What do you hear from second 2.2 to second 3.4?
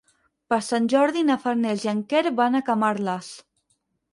van a Camarles.